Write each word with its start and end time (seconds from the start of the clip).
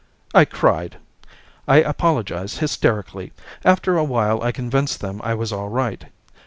I 0.33 0.45
cried. 0.45 0.97
I 1.67 1.77
apologized 1.77 2.57
hysterically. 2.57 3.33
After 3.63 3.97
a 3.97 4.03
while, 4.03 4.41
I 4.41 4.51
convinced 4.51 4.99
them 4.99 5.21
I 5.23 5.35
was 5.35 5.53
all 5.53 5.69
right. 5.69 6.05